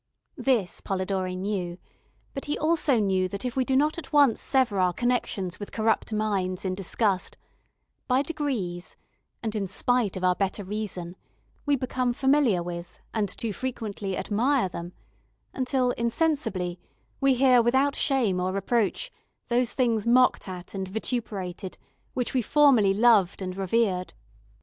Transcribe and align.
This 0.39 0.81
Polidori 0.83 1.35
knew; 1.35 1.77
but 2.33 2.45
he 2.45 2.57
also 2.57 2.99
knew 2.99 3.27
that 3.29 3.45
if 3.45 3.55
we 3.55 3.63
do 3.63 3.75
not 3.75 3.99
at 3.99 4.11
once 4.11 4.41
sever 4.41 4.79
our 4.79 4.93
connections 4.93 5.59
with 5.59 5.71
corrupt 5.71 6.11
minds 6.11 6.65
in 6.65 6.73
disgust, 6.73 7.37
by 8.07 8.23
degrees, 8.23 8.95
and 9.43 9.55
in 9.55 9.67
spite 9.67 10.17
of 10.17 10.23
our 10.23 10.33
better 10.33 10.63
reason, 10.63 11.15
we 11.67 11.75
become 11.75 12.13
familiar 12.13 12.63
with 12.63 12.99
and 13.13 13.29
too 13.29 13.53
frequently 13.53 14.17
admire 14.17 14.67
them, 14.67 14.93
until, 15.53 15.91
insensibly, 15.91 16.79
we 17.19 17.35
hear 17.35 17.61
without 17.61 17.95
shame 17.95 18.39
or 18.39 18.51
reproach 18.51 19.11
those 19.49 19.73
things 19.73 20.07
mocked 20.07 20.49
at 20.49 20.73
and 20.73 20.87
vituperated 20.87 21.77
which 22.15 22.33
we 22.33 22.41
formerly 22.41 22.95
loved 22.95 23.39
and 23.39 23.55
revered. 23.55 24.13